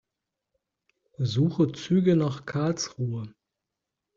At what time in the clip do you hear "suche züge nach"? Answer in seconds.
1.21-2.47